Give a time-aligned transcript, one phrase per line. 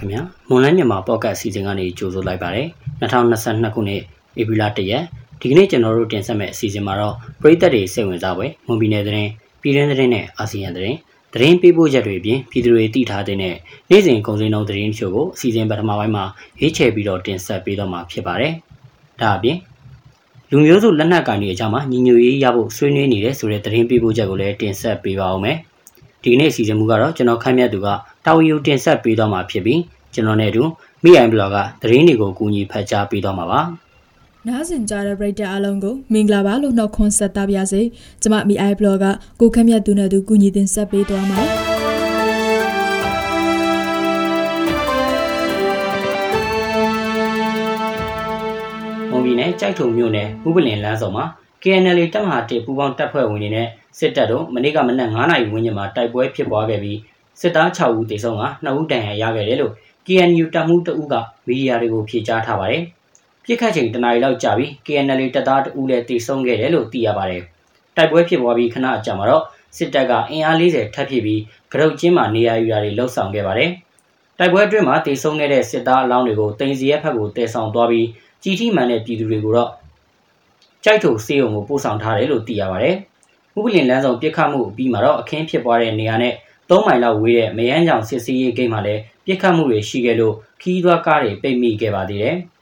[0.00, 2.68] ခင်ဗျာမွန်လန်းမြန်မာပေါ့ကတ်အစီအစဉ်ကနေကြိုဆိုလိုက်ပါတယ်
[3.00, 4.02] 2022ခုနှစ်
[4.40, 5.04] ဧပြီလ1ရက်
[5.40, 9.30] ဒီကနေ့ကျွန်တော်တို့တင်ဆက်မယ့်အစီအစဉ်မှာတော့ပရိသတ်တွေစိတ်ဝင်စားပွဲမွန်ပြည်နယ်သတင်း
[9.62, 10.98] ပြည်တွင်းသတင်းနဲ့အာဆီယံသတင်း
[11.32, 16.24] သတင်းပေးပို့ချက်တွေအပြင်ပြည်သူတွေတည်ထားတဲ့နေ့စဉ်ကုန်စည်နှုန်းသတင်းချို့ကိုအစီအစဉ်ပထမပိုင်းမှာ
[16.60, 18.54] ရေးချယ်ပြီးတော့တင်ဆက်ပေးတော့မှာဖြစ်ပါတယ်
[19.20, 19.58] ဒါအပြင်
[20.50, 25.56] လူမျိုးစုလက်နက်ကိုင်တွေအကြောင်းမှာညီညွတ်ရေးရဖို့ဆွေးနွေးနေတဲ့ဆိုတဲ့သတင်းပေးပို့ချက်ကိုလည်းတင်ဆက်ပေးပါဦးမယ်
[26.22, 27.88] ဒီကနေ့အစီအစဉ်မူကတော့ကျွန်တော်ခန့်မှန်းသူက
[28.24, 29.80] တာဝန်ယူတင်ဆက်ပေးတော့မှာဖြစ်ပြီး
[30.14, 30.62] ကျွန်တော်နဲ့အတူ
[31.04, 33.60] မိအိုင်ဘလော့ကသတင်းတွေကိုကူညီဖတ်ကြားပေးတော့မှာပါ
[34.46, 37.82] နားဆင်ကြတဲ့ပရိသတ်အားလုံးကိုမင်္ဂလာပါလို့နှုတ်ခွန်းဆက်သပါရစေ
[38.22, 39.04] ကျမမိအိုင်ဘလော့က
[39.40, 41.40] ကိုခန့်မြတ်သူနဲ့သူကူညီတင်ဆက်ပေးသွားမှာ
[49.10, 51.24] မုံပြည်နယ်ကြိုက်ထုံမြို့နယ်ဥပလင်လမ်းဆောင်မှာ
[51.62, 56.98] KNL တပ်မဟာ1ပူးပေါင်းတပ်ဖွဲ့ဝင်တွေနဲ့စစ်တပ်တို့မနေ့ကမနက်9နာရီဝန်းကျင်မှာတိုက်ပွဲဖြစ်ပွားခဲ့ပြီး
[57.40, 59.72] စစ်သား6ဦးသေဆုံးက2ဦးဒဏ်ရာရခဲ့တယ်လို့
[60.06, 61.14] KNU တပ်မှုတအုပ်က
[61.46, 62.82] မီဒီယာတွေကိုဖြေကြားထားပါတယ်။
[63.44, 67.42] ပြစ်ခတ်ချိန်တနာရီလောက်ကြာပြီး KNL တပ်သားတအုပ်လည်းသေဆုံးခဲ့တယ်လို့သိရပါတယ်။
[67.96, 69.44] တိုက်ပွဲဖြစ်ပွားပြီးခဏအကြာမှာတော့
[69.76, 71.40] စစ်တပ်ကအင်အား40ထပ်ဖြည့်ပြီး
[71.72, 73.70] ကရုတ်ချင်းမှာနေရာယူရာတွေလှုပ်ဆောင်ခဲ့ပါတယ်။
[74.38, 78.08] တိုက်ပွဲအတွင်းမှာတေဆုံးခဲ့တဲ့စစ်သားအလောင်းတွေကိုတင်စီရက်ဖက်ကိုတည်ဆောင်သွားပြီး
[78.42, 79.70] ကြီးထိမှန်တဲ့ပြည်သူတွေကိုတော့
[80.84, 82.96] ကြိုက်ထုံစေးုံကိုပို့ဆောင်ထားတယ်လို့သိရပါတယ်။
[83.58, 86.34] ဥပလင်လမ်းဆောင်ပြစ်ခတ်မှုပြီးမှာတော့အခင်းဖြစ်ပွားတဲ့နေရာနဲ့
[86.68, 92.36] 3မိုင်လောက်ဝေးတဲ့မယန်းကြောင်စစ်စီးရေးဂိတ်မှာလည်းပြစ်ခတ်မှုတွေရှိခဲ့လို့ခီးသွွားကားတွေပိတ်မိခဲ့ပါသေးတယ်။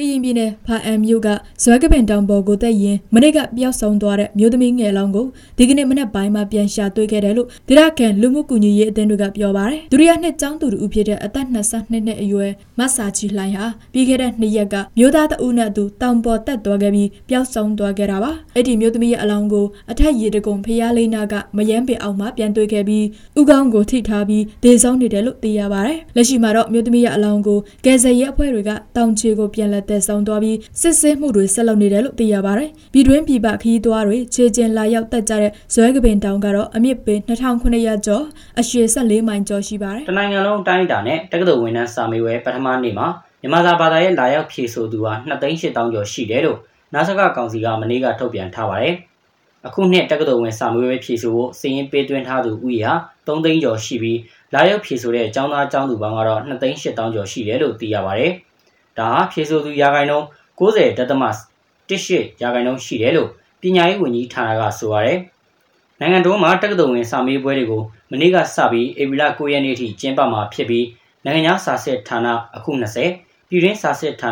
[0.00, 1.28] ကရင်ပြည်နယ်ဖာအမ်မြို့က
[1.62, 5.26] ဇွဲကပင်တောင်ပေါ်ကိုတက်ရင်မနေ့ကပျောက်ဆုံးသွားတဲ့မြို့သမီးငယ်လောင်းကို
[5.58, 23.04] ဒီကနေ့မနက်ပိုင်းမှာပြန်ရှာတွေ့ခဲ့တယ်လို့ဒေသခံလူမှုကူညီရေးအသင်းတွေကပြောပါတယ်။ဒုတိယနှစ်ကျောင်းသူတူဖြစ်တဲ့အသက်22နှစ်အရွယ်မဆာချီလှိုင်ဟာပြီးခဲ့တဲ့နှစ်ရက်ကမြို့သားတအုပ်နဲ့အတူတောင်ပေါ်တက်သွားခဲ့ပြီးပျောက်ဆုံးသွားခဲ့တာပါ။အဲ့ဒီမြို့သမီးရဲ့အလောင်းကိုအထက်ရေတကုံဖျားလိမ့်နာကမယမ်းပင်အောင်မှာပြန်တွေ့ခဲ့ပြီး
[23.40, 38.24] ဥကောင်းကိုထိထားပြီးဒေဆုံးနေတယ်လို့သိရပါတယ်။လက်ရှိမှာတော့မြို့သမီးရဲ့အလောင်းကိုကယ်ဆယ်ရေးအဖွဲ့တွေကတောင်ချေကိုပြန်လက်သက်ဆုံးသွားပြီးစစ်ဆေးမှုတွေဆက်လုပ်နေတယ်လို့သိရပါတယ်။ပြည်တွင်းပြည်ပခရီးသွားတွေခြေကျင်လာရောက်တက်ကြတဲ့ဇွဲကပင်တောင်ကတော့အမြင့်ပေ2900ကျော်
[38.60, 43.06] အရှည်14မိုင်ကျော်ရှိပါတယ်။တနိုင်ငံလုံးတိုင်းတာနဲ့တက္ကသိုလ်ဝန်ထမ်းစာမေးပွဲပထမနေ့မှာ
[43.40, 46.58] မြန်မာစာဘာသာရဲ့လာရောက်ဖြေဆိုသူဟာ2,800ကျော်ရှိတယ်လို့
[46.94, 48.94] နာဆကကောင်စီကမနေ့ကထုတ်ပြန်ထားပါတယ်။
[49.66, 52.94] အခုနှစ်တက္ကသိုလ်ဝင်စာမေးပွဲဖြေဆိုဖို့စီရင်ပေးသွင်းထားသူဦးရေဟာ
[53.26, 54.18] 3သိန်းကျော်ရှိပြီး
[54.54, 58.32] လာရောက်ဖြေဆိုတဲ့အကြောင်းသားအကြောင်းသူပေါင်းကတော့2,800ကျော်ရှိတယ်လို့သိရပါတယ်။
[58.98, 60.26] ဒါဟာဖြေဆိုသူရာခိုင်နှုန်း
[60.58, 61.22] 90ဒသမ
[61.88, 63.30] 18ရာခိုင်နှုန်းရှိတယ်လို့
[63.60, 65.18] ပညာရေးဝန်ကြီးဌာနကဆိုပါတယ်။
[66.00, 70.86] နိုင်ငံတော်မှာတက္ကသိုလ်ဝင်စာမေးပွဲတွေကိုမနေ့ကစပြီးဧပြီလ9ရက်နေ့ထိကျင်းပမှာဖြစ်ပြီး
[71.24, 74.30] နိုင်ငံခြားစာစစ်ဌာနအခု20ပြည်တွင်းစာစစ်ဌာန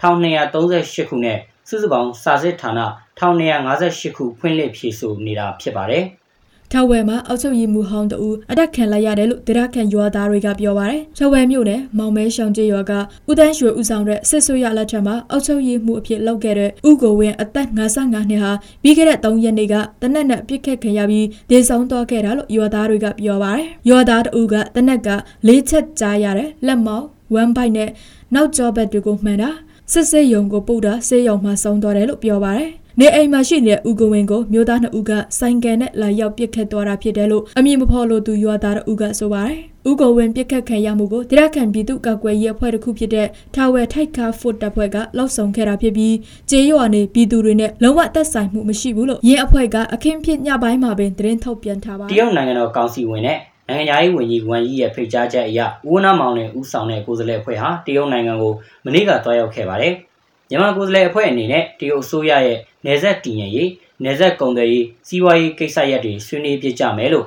[0.00, 1.38] 1238ခုနဲ့
[1.68, 2.72] စုစုပေါင်းစာစစ်ဌာန
[3.18, 6.04] 1258ခုဖွင့်လှစ်ဖြည့်ဆို့နေတာဖြစ်ပါတယ်။
[6.72, 12.92] ထောက်ဝဲမှာအောက်ချုပ်ရည်မှုဟောင်းတူအတက်ခံလိုက်ရတယ်လို့ဒေသခံရွာသားတွေကပြောပါတယ်။ထောက်ဝဲမြို့နယ်မောင်မဲရှောင်းကျေးရွာက
[13.30, 25.08] ဦးတန်းရွှေဦးဆောင်တဲ့စစ်ဆိုးရလက်ထက်မှာအောက်ချုပ်ရည်မှုအဖြစ်လောက်ခဲ့တဲ့ဥကိုဝင်းအသက်55နှစ်ဟာပြီးခဲ့တဲ့3ရက်နေ့ကတနက်နဲ့ပြစ်ခတ်ခံရပြီးဒေဆုံးသွားခဲ့တာလို့ရွာသားတွေကပြောပါတယ်။ရွာသားတူကတနက်က
[25.46, 27.90] လေးချက်ကြားရတဲ့လက်မောက်ဝမ်ဘိုက်နဲ့
[28.34, 29.50] နောက်ကျောဘက်တွေကိုမှန်တာ
[29.92, 39.58] စစ်စစ်ယုံကိုပုတ်တာဆေးရုံမှာဆုံးသွားတယ်လို့ပြောပါတယ် နေအိမ်မှာရှိနေတဲ့ဦးကဝင်းကိုမျိုးသားနှစ်ဦးကဆိုင်ကယ်နဲ့လာရောက်ပစ်ခတ်သွားတာဖြစ်တယ်လို့အမည်မဖော်လို့သူရွာသားတို့ကဆိုပါတယ်။
[39.88, 46.14] ဦးကဝင်းပစ်ခတ်ခံရမှုကိုဒေသခံပြည်သူ့ကာကွယ်ရေးအဖွဲ့တစ်ခုဖြစ်တဲ့ထာဝယ်ထိုက်ခါဖုတ်တပ်ဖွဲ့ကလောက်ဆောင်ခဲ့တာဖြစ်ပြီး
[46.50, 55.60] ကျေးရွာနေပြည်သူတွေနဲ့လုံးဝသက်ဆိုင်မှုမရှိဘူးလို့ရင်းအဖွဲ့ကအခင်းဖြစ်ညပိုင်းမှာပင်သတင်းထုတ်ပြန်ထားပါတရုတ်နိုင်ငံတော်ကောင်စီဝင်နဲ့နိုင်ငံသားရေးဝန်ကြီးဝန်ကြီးရဲ့ဖိတ်ကြားချက်အရ
[55.92, 58.52] ဦးနာမောင်နဲ့ဦးဆောင်တဲ့ကိုယ်စားလှယ်အဖွဲ့ဟာတရုတ်နိုင်ငံကို
[58.84, 59.94] မနေ့ကတွားရောက်ခဲ့ပါတယ်။
[60.50, 63.70] မြန်မာကိုယ်စားလှယ်အဖွဲ့အနေနဲ့တရုတ်အစိုးရရဲ့ နေဆက်တည်ငြိမ်ရေး
[64.04, 67.26] နေဆက်ကုန်သွယ်ရေးစီးပွားရေးကိစ္စရပ်တွေဆွေးနွေးပြကြမယ်လို့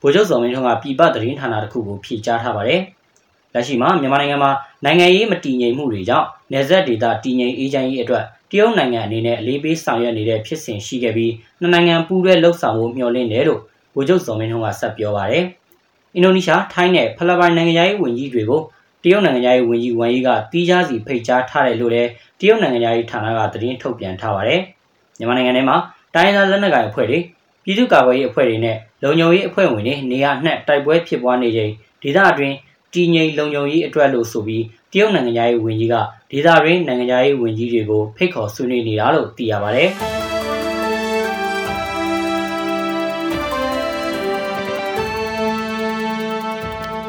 [0.00, 2.80] ဗိုလ်ချုပ်စော်မင်းထွန်းကပြည်ပသတင်းဌာနတစ်ခုကိုဖြေကြားထားပါတယ်။
[3.54, 4.50] လက်ရှိမှာမြန်မာနိုင်ငံမှာ
[4.84, 13.60] နိုင်ငံရေးမတည်ငြိမ်မှုတွေကြောင့်နေဆက်ဒေသတည်ငြိမ်အေးချမ်းရေးအတွက်တရုတ်နိုင်ငံအနေနဲ့အလေးပေးဆောင်ရွက်နေတဲ့ဖြစ်စဉ်ရှိခဲ့ပြီးနှစ်နိုင်ငံပူးတွဲလှုပ်ဆောင်မှုမျှော်လင့်တယ်လို့
[13.94, 15.44] ဗိုလ်ချုပ်စော်မင်းထွန်းကဆက်ပြောပါတယ်။
[16.14, 18.60] အင်ဒိုနီးရှားထိုင်းနဲ့ဖိလစ်ပိုင်နိုင်ငံရေးဝန်ကြီးတွေကို
[19.06, 22.10] တရုတ်နိုင်ငံသားရေးဝန်ကြီးဝမ်ယီကတီးခြားစီဖိတ်ကြားထားတယ်လို့လည်း
[22.40, 24.60] တရုတ်နိုင်ငံသားရေးဌာနကသတင်းထုတ်ပြန်ထားပါတယ်။
[25.18, 25.76] မြန်မာနိုင်ငံထဲမှာ
[26.14, 27.18] တိုင်းဒေသလက်နက်ကိုင်အဖွဲ့တွေ
[27.64, 31.72] ပြည်သူ့ကာကွယ်ရေးအဖွဲ့တွေနဲ့လုံခြုံရေးအဖွဲ့ဝင်တွေနေရာနှံ့တိုက်ပွဲဖြစ်ပွားနေချိန်
[32.02, 32.56] ဒေသအတွင်း
[32.94, 35.94] တည်ငြိမ်လုံခြုံရေးအတွက်လို့ဆိုပြီးတရုတ်နိုင်ငံသားရေးဝန်ကြီးက
[36.30, 39.90] ဒေသတွင်းနိုင်ငံသားရေးဝန်ကြီးတွေကိုဖိတ်ခေါ်ဆွေးနွေးနေတာလို့သိရပါတယ်။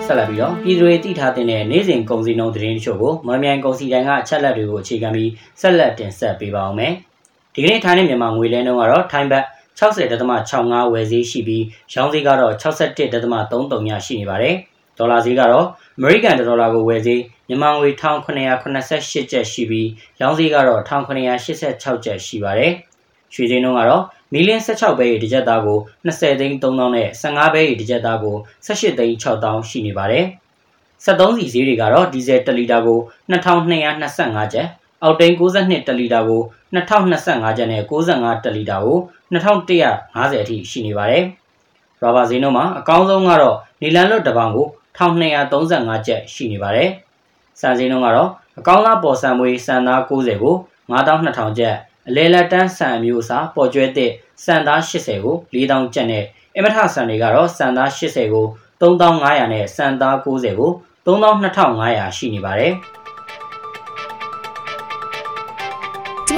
[0.08, 5.32] ဆက်လက်ပြီးတော့ပြည်သူတွေသိထားတဲ့နေ့စဉ်ကုန်စည်နှုန်းသတင်းချို့ကိုမမြိုင်ကုန်စည်တိုင်းကအချက်လက်တွေကိုအခြေခံပြီး
[5.62, 6.94] ဆက်လက်တင်ဆက်ပေးပါအောင်မယ်။
[7.54, 9.46] ဒီကနေ့ထိုင်းနဲ့မြန်မာငွေလဲနှုန်းကတော့ထိုင်းဘတ်
[9.80, 11.64] 60.65ဝယ်ဈေးရှိပြီး
[11.94, 14.56] ရောင်းဈေးကတော့61.33ညရှိနေပါတယ်။
[14.98, 15.66] ဒေါ်လာဈေးကတော့
[15.98, 19.90] အမေရိကန်ဒေါ်လာကိုဝယ်ဈေးမြန်မာငွေ1988ကျပ်ရှိပြီး
[20.22, 22.74] ရောင်းဈေးကတော့1986ကျပ်ရှိပါတယ်။
[23.34, 24.04] ရွှေဈေးနှုန်းကတော့
[24.34, 25.78] မီလင်း16ဘဲ၏တစ်ကြက်သားကို
[26.08, 28.36] 20သိန်း3000နဲ့15ဘဲ၏တစ်ကြက်သားကို
[28.66, 30.26] 18သိန်း6000ရှိနေပါတယ်။
[31.06, 33.00] 73စီဈေးတွေကတော့ဒီဇယ်1လီတာကို
[33.32, 34.68] 2225ကျပ်
[35.04, 36.42] အောက်တိန်62တလီတာကို
[36.76, 38.98] 2025ကျပ်နဲ့65တလီတာကို
[39.34, 41.24] 2150အထိရှိနေပါတယ်။
[42.02, 46.90] ရာဘာဈေးနှုန်းမှာအကောင်းဆုံးကတော့နီလန်လွတ်တပေါင်ကို1235ကျပ်ရှိနေပါတယ်။
[47.60, 48.30] စံဈေးနှုန်းကတော့
[48.60, 50.56] အကောင်းသားပေါ်ဆံမွေးစံသား90ကို
[50.92, 51.76] 9200ကျပ်
[52.10, 54.12] အလဲလက်တန်းဆန်အမျိုးအစားပေါ်ကျွဲတဲ့
[54.46, 56.24] စံသား80ကို4000ကျပ်နဲ့
[56.58, 58.46] အမထဆန်တွေကတော့စံသား80ကို
[58.82, 60.72] 3500နဲ့စံသား90ကို
[61.08, 62.74] 32,500ရှိနေပါတယ်။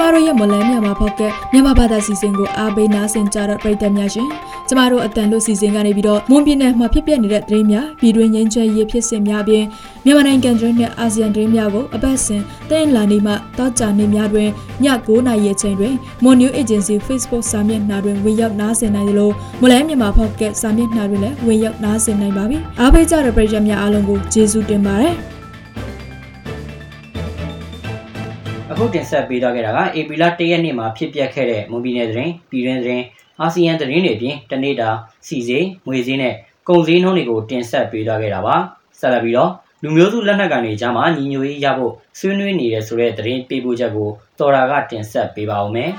[0.00, 4.28] မတို့ရဲ့မလန်းမြန်မာဖောက်ကမြန်မာဘာသာစီစဉ်ကိုအားပေးနားဆင်ကြတော့ပြည်သက်များရှင်
[4.68, 9.64] ကျမတို့အတန်လို့စီစဉ်ကနေပြီးတော့မွန်ပြည်နယ်မှာဖြစ်ပျက်နေတဲ့သတင်းများပြည်တွင်းငင်းချဲရေးဖြစ်စဉ်များအပြင်
[10.04, 14.50] မြန်မာနိုင်ငံတွင်းနဲ့အာဆီယံသတင်းများကိုအပတ်စဉ်တင်လာနေမှတောက်ကြနေများတွင်ည
[15.06, 15.94] 9:00နာရီအချိန်တွင်
[16.24, 19.30] Mon New Agency Facebook စာမျက်နှာတွင်ဝင်ရောက်နားဆင်နိုင်သလို
[19.62, 25.39] မလန်းမြန်မာဖောက်ကစာမျက်နှာတွင်လည်းဝင်ရောက်နားဆင်နိုင်ပါပြီအားပေးကြတဲ့ပြည်သက်များအားလုံးကိုကျေးဇူးတင်ပါတယ်
[28.80, 33.04] အခုတင်ဆက်ပေးသွားခဲ့တာကဧပြီလ၁ရက်နေ့မှာဖြစ်ပျက်ခဲ့တဲ့မွန်ပြည်နယ်သတင်းပြည်တွင်းသတင်း
[33.40, 34.88] အာဆီယံသတင်းတွေအပြင်တနေ့တာ
[35.26, 36.34] စီစေးငွေစည်းနဲ့
[36.68, 38.56] ကုန်စည်နှုန်းတွေကိုတင်ဆက်ပေးသွားခဲ့တာပါ
[39.00, 45.90] ဆက်လက်ပြီးတော့လူမျိုးစုလက်နက်ကန်တွေကြားမှာညီညွတ်ရေးရဖို့ဆွေးနွေးနေတဲ့ဆိုတဲ့သတင်းပေးပို့ချက်ကိုတော်တာကတင်ဆက်ပေးပါဦးမယ်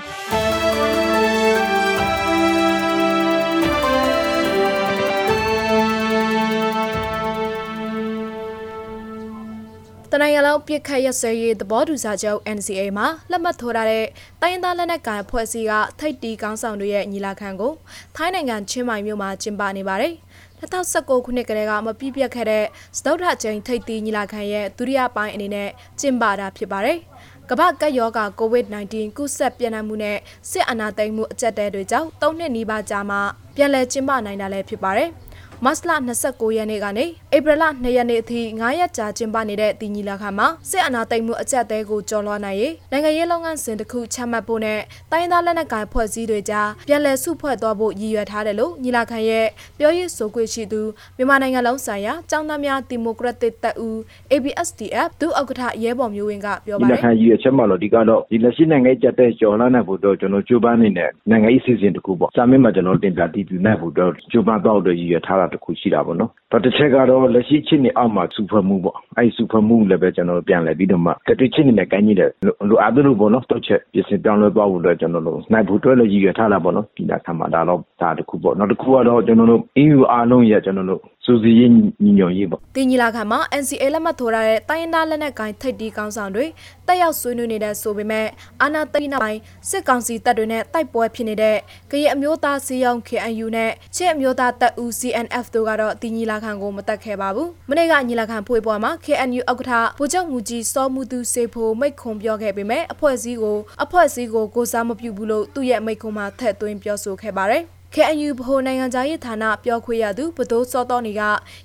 [10.14, 14.06] တနိုင်ငံလုံးပြစ်ခတ်ရစဲရေးသဘောတူစာချုပ် NCA မှာလက်မှတ်ထိုးထားတဲ့
[14.42, 17.74] တိုင်းရင်းသားလက်နက်ကိုင်အဖွဲ့အစည်းကထိပ်တီကောင်းဆောင်တွေရဲ့ညီလာခံကို
[18.16, 20.14] ထိုင်းနိုင်ငံချင်းမိုင်မြို့မှာကျင်းပနေပါတယ်။
[20.60, 22.66] 2019ခုနှစ်ကတည်းကမပြည့်ပြတ်ခဲ့တဲ့
[22.98, 25.70] စတုထချင်းထိပ်တီညီလာခံရဲ့ဒုတိယပိုင်းအနေနဲ့
[26.00, 26.98] ကျင်းပတာဖြစ်ပါတယ်။
[27.50, 30.18] ကမ္ဘာကပ်ရောဂါ COVID-19 ကူးစက်ပြန့်နှံ့မှုနဲ့
[30.52, 33.18] စစ်အာဏာသိမ်းမှုအကြက်တဲတွေကြောင့်၃နှစ်နီးပါးကြာမှ
[33.56, 35.10] ပြန်လည်ကျင်းပနိုင်တာလည်းဖြစ်ပါတယ်။
[35.66, 35.92] မတ်လ
[36.24, 37.06] 29ရက်နေ့ကနေ
[37.36, 44.80] ဧပြီလ2ရက်နေ့အထိ9ရက်ကြာကျင်းပနေတဲ့တည်ညီလာခံမှာစစ်အာဏာသိမ်းမှုအကြက်တဲကိုကျော်လွှားနိုင်ရေးနိုင်ငံရေးလုပ်ငန်းစဉ်တစ်ခုချမှတ်ဖို့နဲ့
[45.12, 49.46] တိုင်းသားလက်နက်ကိုင်ဖွဲ့စည်းတွေကြားပြန်လည်စုဖွဲ့သွားဖို့ရည်ရွယ်ထားတယ်လို့ညီလာခံရဲ့
[49.80, 50.82] ပြောရေးဆိုခွင့်ရှိသူ
[51.18, 53.98] မြန်မာနိုင်ငံလုံးဆိုင်ရာចောင်းသားများဒီမိုကရက်တစ်တပ်ဦး
[54.32, 66.30] ABSDF ဒုဥက္ကဋ္ဌရဲဘော်မျိုးဝင်းကပြောပါတယ်ညီလာခံရည်ရွယ်ချက်မှာတော့ဒီကတော့ဒီလက်ရှိနိုင်ငံကြက်တဲ့ကျော်လွှားနိုင်ဖို့တော့ကျွန်တော်ကြိုးပမ်းနေတဲ့နိုင်ငံရေးစီစဉ်တစ်ခုပေါ့စာမင်းမှာကျွန်တော်တင်ပြတည်ပြနိုင်ဖို့တော့ကြိုးပမ်းတော့ရည်ရွယ်ထားတာတစ်ခုရှိတာပေါ့နော်။
[66.64, 72.30] တစ်ချက်ကတော့လက်ရှိချင်းနေအောက်မှာစုဖွဲ့မှုပေါ့။အဲဒီစုဖွဲ့မှုလည်းပဲကျွန်တော်တို့ပြန်လဲပြီးတော့မှကတိချင်းနေနဲ့ကိုင်းကြီးတဲ့
[72.70, 81.72] လိုအပ်တယ်လို့ပေါ့နော်။တော့ချက်ပြင်ဆင်ပြောင်းလဲသွားဖို့အတွက်ကျွန်တော်တို့နိုင်ဖို့အတွက်လည်းရည်ရွယ်ထားတာပေါ့နော်။ဒီလာခံမှာဒါတော့ဒါတစ်ခုပေါ့။နောက်တစ်ခုကတော့ကျွန်တော်တို့ EU အားလုံးရဲ့ကျွန်တော်တို့စူစီရေး
[82.04, 86.46] ညီညွတ်ရေးပေါ့တင်ညီလာခံမှာ NCA လက်မှတ်ထိုးထားတဲ့တိုင်းရင်းသားလက်နက်ကိုင်ထိပ်တီးကောင်းဆောင်တွေ
[86.88, 88.28] တက်ရောက်ဆွေးနွေးနေတဲ့ဆိုပေမဲ့
[88.62, 91.58] အာဏာသိမ်းနောက်ပိုင်းစစ်ကောင်စီတပ်တွေနဲ့တိုက်ပွဲဖြစ်နေတဲ့
[91.92, 107.64] ကရင်အမျိုးသားစီယုံ KNU နဲ့ချင်းအမျိုးသားတပ်ဦး CNF တို့ကတော့တင်ညီလာခံကိုမတက်ခဲ့ပါဘူးမနေ့ကညီလာခံဖွေပွဲမှာ KNU ဥက္ကဋ္ဌဗိုလ်ချုပ်မူကြီးစောမှုသူစေဖို့မိတ်ခွန်ပြောခဲ့ပေမဲ့အဖွဲ့အစည်းကိုအဖွဲ့အစည်းကိုကိုစားမပြုဘူးလို့သူ့ရဲ့မိတ်ခွန်မှာထည့်သွင်းပြောဆိုခဲ့ပါတယ်
[107.96, 111.22] KNU ဗဟိုနိုင်ငံသားရေးဌာနပြောခွင့်ရသူဗဒိုးစောတော်နေက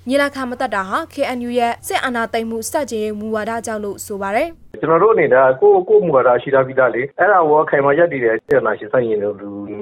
[0.07, 9.29] ညီလာခံမတက်တာဟာ KNU ရဲ့စစ်အာဏာသိမ်းမှုစကြင်မူဝါဒကြောင့်လို့ဆိုပါတယ် ကျွန်တော်တို့အနေနဲ့ကိုကိုမူဝါဒရှိတာပြီးသားလေအဲ့ဒါကိုခိုင်မာရက်တည်တဲ့စစ်အာဏာရှင်ဆိုင်ရင်လူ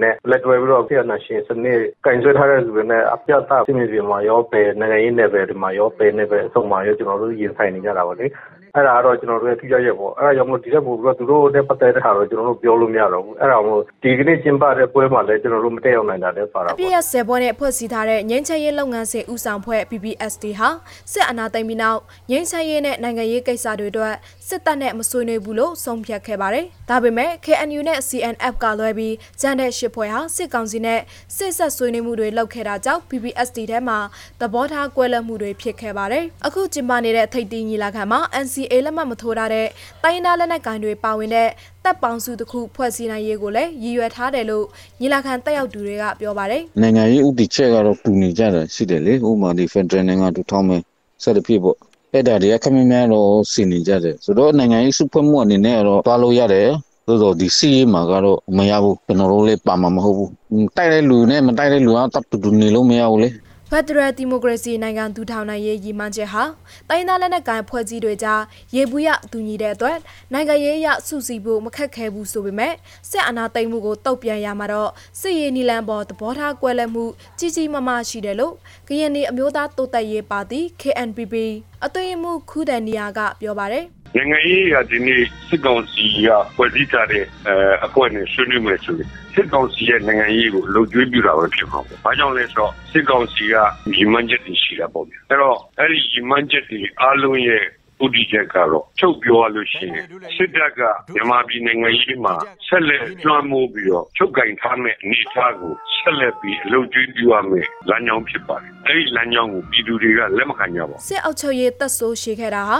[0.01, 8.25] နဲ့လက်တွဲပြီးတော့စစ်အာဏာရှင်စနစ်ကင်ဆွဲထားတဲ့လူတွေနဲ့အပြတ်သားစစ်မြေပြင်မှာရောပဲနိုင်ငံရေးနယ်ပယ်ဒီမှာရောပဲနယ်ပယ်အစုံမှာရောကျွန်တော်တို့ရင်ဆိုင်နေကြတာပါလေ
[8.75, 20.69] အဲ့ဒါကတော့ကျွန်တော်တို့ရဲ့ထိရောက်ရက်ပေါ့အဲ့ဒါကြောင့်မို့ဒီတက်ပို့ပြီးတော့သူတို့နဲ့ပတ်သက်တဲ့ဟာတော့ကျွန်တော်တို့ပြောလို့မရတော့ဘူးအဲ့ဒါမို့ဒီကနေ့ကျင်းပတဲ့ပွဲမှာလည်းကျွန်တော်တို့မတက်ရောက်နိုင်တာလည်းပါတာပေါ့ပြည့်ရဆယ်ပွဲနဲ့ဖွဲ့စည်းထားတဲ့ငင်းချရေးလုပ်ငန်းစဉ်ဦးဆောင်ဖွဲ့ PPSD ဟာ
[21.11, 21.99] စစ်အာဏာသိမ်းပြီးနောက်
[22.31, 24.15] ငင်းချရေးနဲ့နိုင်ငံရေးကိစ္စတွေအတွက်
[24.47, 30.99] စစ်တပ်နဲ့မဆွေးနွေးဘူးလို့ဆုံးဖြတ်ခဲ့ပါတယ်ဒါပေမဲ့ KNU နဲ့ CNF ကလွဲပြီးဂျန်တဲ့ရှစ်ဖွဲ့ဟာစစ်ကောင်စီနဲ့
[31.37, 33.99] စစ်ဆက်ဆွေးနွေးမှုတွေလုပ်ခဲ့တာကြောင့် PPSD ထဲမှာ
[34.41, 38.19] သဘောထားကွဲလွဲမှုတွေဖြစ်ခဲ့ပါတယ်အခုကျင်းပနေတဲ့ထိပ်တီးညီလာခံမှာ
[38.65, 39.67] NCA လက်မှတ်မထိုးထားတဲ့
[40.03, 41.49] တိုင်းသားလက်နက်ကိုင်တွေပါဝင်တဲ့
[41.83, 44.65] တပ်ပေါင်းစုတစ်ခုဖွဲ့စည်းနိုင်ရေးကိုလည်းရည်ရွယ်ထားတယ်လို့
[45.01, 50.81] ညီလာခံတက်ရောက်သူတွေကပြောပါတယ်နိုင်ငံရေးဥတီချက်ကတော့တူနေကြတာရှိတယ်လေဥပမာဒီ Federal နိုင်ငံတူထောင်းမယ်
[51.23, 51.77] ဆက်တဲ့ဖြစ်ပေါ့
[52.13, 56.69] အဲ့ဒါတွေကခမင်းများတော့စီနေကြတယ်ဆိုတော့နိုင်ငံရေးစုဖွဲ့မှုအနေနဲ့ကတော့သွားလို့ရတယ်
[57.07, 60.31] သို့တော့ဒီစီးမှာကတော့မရဘူးကျွန်တော်တို့လည်းပါမှာမဟုတ်ဘူး
[60.77, 63.29] တိုက်တဲ့လူနဲ့မတိုက်တဲ့လူကတပ်တူတူနေလို့မရဘူးလေ
[63.71, 66.43] ဖက်ဒရယ်ဒီမိုကရေစီနိုင်ငံထူထောင်နိုင်ရေးရည်မှန်းချက်ဟာ
[66.89, 68.41] တိုင်းသားလက်နက်ကိုင်ဖွဲ့စည်းတွေကြား
[68.75, 69.97] ရေဘူးရတူညီတဲ့အတွက်
[70.33, 72.73] နိုင်ငံရေးအရစုစည်းဖို့မခက်ခဲဘူးဆိုပေမဲ့
[73.09, 77.05] စစ်အာဏာသိမ်းမှုကိုတုံ့ပြန်ရမှာတော့စစ်ရေးနီလန်ပေါ်သဘောထားကွဲလွဲမှု
[77.39, 78.53] ကြီးကြီးမားမားရှိတယ်လို့
[78.87, 81.35] ကရင်နီအမျိုးသားတိုးတက်ရေးပါတီ KNPP
[81.85, 87.55] အသွင်မှုခူးဒန်နီယာကပြောပါတယ် နိုင်ငံရေးကဒီနေ့စစ်ကောင်စီကဖွဲ့စည်းထားတဲ့အဲ
[87.85, 93.55] အဖွဲ့နဲ့ဆွေးနွေးမယ်ဆိုရင်စစ်ကောင်စီရဲ့နိုင်ငံရေးကိုလှုပ်ကြွေးပြတာပဲဖြစ်မှာပေါ့။ဘာကြောင့်လဲဆိုတော့စစ်ကောင်စီက
[93.95, 97.63] ရည်မှန်းချက်တွေရှိတာပေါ့ဗျ။အဲ့တော့အဲ့ဒီရည်မှန်းချက်တွေအားလုံးရဲ့
[98.03, 100.03] ဥတီချက်ကတော့ချုပ်ပြောရလို့ရှိရင်
[100.35, 100.81] စစ်တပ်က
[101.13, 102.35] မြန်မာပြည်နိုင်ငံရေးမှာ
[102.67, 112.77] ဆက်လက်လွှမ်းမိုးပြီးတော့ချုပ်ကင်ထားမဲ့အနေအထားကိုဆက်လက်ပြီးအလုပ်ကျွေးပြုရမယ်လမ်းကြောင်းဖြစ်ပါတယ်။အဲ့ဒီလမ်းကြောင်းကိုပြည်သူတွေကလက်မခံကြပါဘူး။စစ်အောက်ချုပ်ရေးတပ်ဆိုးရှိခဲ့တာဟာ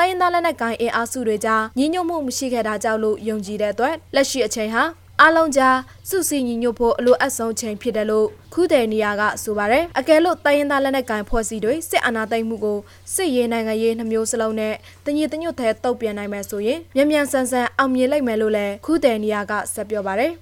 [0.00, 4.82] တိုင်းသားလက်နက်ကိုင်အင်အားစုတွေကြားညီညွတ်မှုမရှိခဲ့တာကြောင့်လို့ယုံကြည်တဲ့အတွက်လက်ရှိအချိန်ဟာ
[5.20, 5.76] အားလုံးကြား
[6.08, 12.78] စုစည်းညီညွတ်ဖို့အလိုအပ်ဆုံးချိန်ဖြစ်တယ်လို့ခုတဲ့နေရာကဆိုပါတယ်အကယ်လို့တိုင်းရင်းသားလက်နက်ကိုင်ဖွဲ့စည်းတွေစစ်အာဏာသိမ်းမှုကို
[13.14, 20.32] စစ်ရေးနိုင်ငံရေးနှမျိုးစလုံးနဲ့တညီတညွတ်တဲ့တုတ်ပြန်နိုင်မယ်ဆိုရင်မြန်မြန်ဆန်ဆန်အောင်မြင်လိမ့်မယ်လို့လည်းခုတဲ့နေရာကဆက်ပြောပါတယ်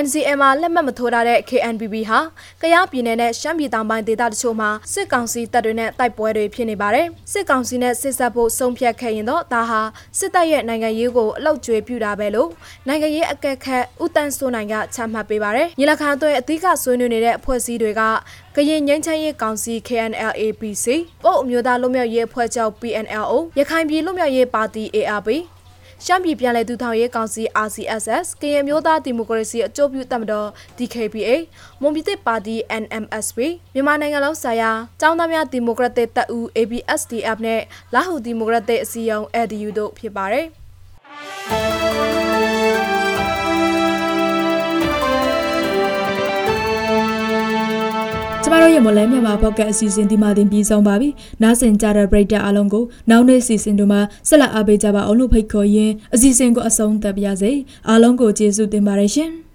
[0.00, 2.18] NCM မှာလက်မှတ်မထိုးထားတဲ့ KNPB ဟာ
[2.62, 9.80] ကယားပြည်နယ်နဲ့ရှမ်းပြည်တောင်ပိုင်းဒေသတချို့မှာစစ်ကောင်စီတပ်တွေနဲ့တိုက်ပွဲတွေဖြစ်နေပါတယ်။စစ်ကောင်စီနဲ့စစ်ဆက်ဖို့ဆုံးဖြတ်ခဲ့ရင်တော့ဒါဟာ
[10.18, 12.48] စစ်တပ်ရဲ့နိုင်ငံရေးကိုအလောက်ကျွေးပြတာပဲလို့
[12.88, 18.02] နိုင်ငံရေးအကဲခတ်ဦးတန်းစိုးနိုင်ကချမှတ်ပေးပါတယ်။ညီလာခံအတွင်းအဓိကဆွေးနွေးနေတဲ့အဖွဲ့အစည်းတွေက
[18.56, 20.86] ကရင်ငင်းချမ်းရေးကောင်စီ KNLAPC
[21.24, 25.28] ပို့အမျိုးသားလူမျိုးရေးအဖွဲ့ချုပ် PNLO ရခိုင်ပြည်လူမျိုးရေးပါတီ ARP
[26.06, 31.30] ရှမ်းပြည်ပြည်လဲသူထောင်ရေးကောင်စီ RCSS ကရင်မျိုးသားဒီမိုကရေစီအကျိုးပြုတပ်မတော် DKBA
[31.80, 33.38] မွန်ပြည်သစ်ပါတီ NMSP
[33.74, 37.60] မြန်မာနိုင်ငံလုံးဆိုင်ရာចောင်းသားများဒီမိုကရက်တစ်တပ်ဦး ABSDF နဲ့
[37.94, 40.46] လာဟုဒီမိုကရက်တစ်အစည်းအရုံး LDU တို့ဖြစ်ပါတယ်
[48.52, 51.08] မတို့ရဲ့မလဲမြန်မာပေါ့ကတ်အစီအစဉ်ဒီမှာတင်ပြီးဆုံးပါပြီ။
[51.42, 57.52] နားဆင်ကြတဲ့ပရိသတ်အားလုံးကိုနောက်နေ့စီစဉ်တို့မှာဆက်လက်အားပေးကြပါအောင်လို့ဖိတ်ခေါ်ရင်းအစီအစဉ်ကိုအဆုံးသတ်ပါရစေ။
[57.88, 59.32] အားလုံးကိုကျေးဇူးတင်ပါတယ်ရှင်။